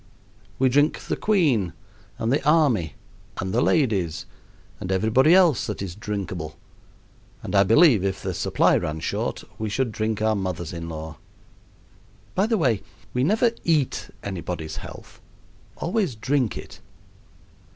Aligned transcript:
We 0.57 0.67
drink 0.67 0.99
the 1.01 1.15
queen, 1.15 1.73
and 2.17 2.31
the 2.33 2.43
army, 2.43 2.95
and 3.37 3.53
the 3.53 3.61
ladies, 3.61 4.25
and 4.79 4.91
everybody 4.91 5.35
else 5.35 5.67
that 5.67 5.79
is 5.79 5.93
drinkable; 5.93 6.57
and 7.43 7.53
I 7.53 7.61
believe 7.61 8.03
if 8.03 8.19
the 8.19 8.33
supply 8.33 8.75
ran 8.77 8.99
short 8.99 9.43
we 9.59 9.69
should 9.69 9.91
drink 9.91 10.19
our 10.19 10.33
mothers 10.33 10.73
in 10.73 10.89
law. 10.89 11.17
By 12.33 12.47
the 12.47 12.57
way, 12.57 12.81
we 13.13 13.23
never 13.23 13.51
eat 13.63 14.09
anybody's 14.23 14.77
health, 14.77 15.21
always 15.77 16.15
drink 16.15 16.57
it. 16.57 16.79